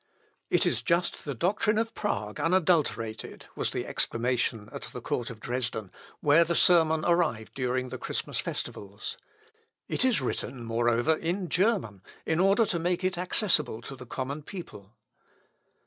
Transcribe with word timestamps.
"It 0.49 0.65
is 0.65 0.81
just 0.81 1.25
the 1.25 1.35
doctrine 1.35 1.77
of 1.77 1.93
Prague 1.93 2.39
unadulterated," 2.39 3.45
was 3.55 3.69
the 3.69 3.85
exclamation 3.85 4.67
at 4.71 4.81
the 4.81 4.99
Court 4.99 5.29
of 5.29 5.39
Dresden, 5.39 5.91
where 6.21 6.43
the 6.43 6.55
sermon 6.55 7.05
arrived 7.05 7.53
during 7.53 7.89
the 7.89 7.99
Christmas 7.99 8.39
festivals. 8.39 9.19
"It 9.87 10.03
is 10.03 10.19
written, 10.19 10.65
moreover, 10.65 11.13
in 11.17 11.49
German, 11.49 12.01
in 12.25 12.39
order 12.39 12.65
to 12.65 12.79
make 12.79 13.03
it 13.03 13.15
accessible 13.19 13.79
to 13.83 13.95
the 13.95 14.07
common 14.07 14.41
people." 14.41 14.95